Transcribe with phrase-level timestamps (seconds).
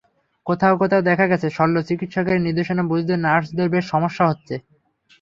[0.45, 4.55] কোথাও কোথাও দেখা গেছে শল্যচিকিৎসকের নির্দেশনা বুঝতে নার্সদের বেশ সমস্যা হচ্ছে।